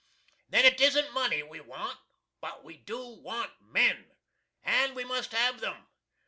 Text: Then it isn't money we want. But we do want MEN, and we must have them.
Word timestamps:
Then 0.49 0.65
it 0.65 0.81
isn't 0.81 1.13
money 1.13 1.43
we 1.43 1.59
want. 1.61 1.99
But 2.39 2.63
we 2.63 2.75
do 2.77 2.97
want 3.21 3.51
MEN, 3.61 4.09
and 4.63 4.95
we 4.95 5.05
must 5.05 5.31
have 5.31 5.59
them. 5.59 5.85